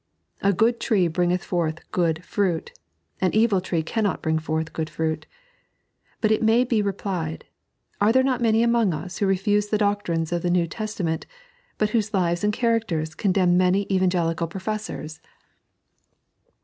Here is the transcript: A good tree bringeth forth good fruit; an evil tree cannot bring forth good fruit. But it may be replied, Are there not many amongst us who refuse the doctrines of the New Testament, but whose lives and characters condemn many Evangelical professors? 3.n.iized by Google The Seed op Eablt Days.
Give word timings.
A 0.41 0.51
good 0.51 0.79
tree 0.79 1.07
bringeth 1.07 1.43
forth 1.43 1.79
good 1.91 2.25
fruit; 2.25 2.71
an 3.19 3.35
evil 3.35 3.61
tree 3.61 3.83
cannot 3.83 4.23
bring 4.23 4.39
forth 4.39 4.73
good 4.73 4.89
fruit. 4.89 5.27
But 6.21 6.31
it 6.31 6.41
may 6.41 6.63
be 6.63 6.81
replied, 6.81 7.45
Are 8.01 8.11
there 8.11 8.23
not 8.23 8.41
many 8.41 8.63
amongst 8.63 8.95
us 8.97 9.17
who 9.19 9.27
refuse 9.27 9.67
the 9.67 9.77
doctrines 9.77 10.31
of 10.31 10.41
the 10.41 10.49
New 10.49 10.65
Testament, 10.65 11.27
but 11.77 11.91
whose 11.91 12.15
lives 12.15 12.43
and 12.43 12.51
characters 12.51 13.13
condemn 13.13 13.57
many 13.57 13.85
Evangelical 13.93 14.47
professors? 14.47 15.19
3.n.iized 15.19 15.21
by 15.21 15.27
Google 15.27 15.33
The 15.35 15.69
Seed 15.69 16.09
op 16.09 16.47
Eablt 16.47 16.47
Days. 16.47 16.49